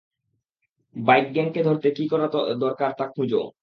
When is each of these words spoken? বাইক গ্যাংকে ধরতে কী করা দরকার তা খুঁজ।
বাইক 0.95 1.25
গ্যাংকে 1.33 1.61
ধরতে 1.63 1.87
কী 1.97 2.05
করা 2.11 2.27
দরকার 2.63 2.89
তা 2.99 3.05
খুঁজ। 3.13 3.31